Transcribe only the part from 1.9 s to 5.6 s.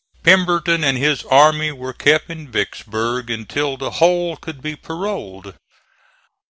kept in Vicksburg until the whole could be paroled.